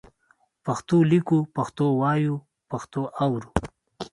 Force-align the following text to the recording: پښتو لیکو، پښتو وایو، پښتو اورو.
پښتو 0.65 0.97
لیکو، 1.11 1.37
پښتو 1.55 1.85
وایو، 2.01 2.35
پښتو 2.69 3.01
اورو. 3.23 3.49